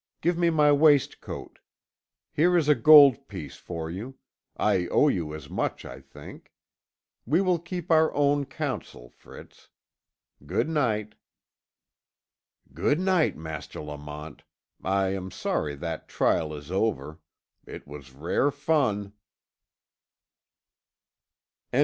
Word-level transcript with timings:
Give 0.19 0.35
me 0.35 0.49
my 0.49 0.71
waistcoat. 0.71 1.59
Here 2.33 2.57
is 2.57 2.67
a 2.67 2.73
gold 2.73 3.27
piece 3.27 3.57
for 3.57 3.87
you. 3.87 4.17
I 4.57 4.87
owe 4.87 5.09
you 5.09 5.35
as 5.35 5.47
much, 5.47 5.85
I 5.85 5.99
think. 6.01 6.51
We 7.27 7.39
will 7.39 7.59
keep 7.59 7.91
our 7.91 8.11
own 8.15 8.45
counsel, 8.47 9.09
Fritz. 9.11 9.69
Good 10.43 10.67
night." 10.67 11.13
"Good 12.73 12.99
night, 12.99 13.37
Master 13.37 13.79
Lamont. 13.79 14.41
I 14.83 15.09
am 15.09 15.29
sorry 15.29 15.75
that 15.75 16.07
trial 16.07 16.51
is 16.55 16.71
over. 16.71 17.19
It 17.67 17.85
was 17.87 18.11
rare 18.11 18.49
fun!" 18.49 19.13